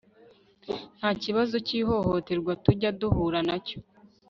[0.97, 3.77] ntakibazo cyihohoterwa tujya duhura nacyo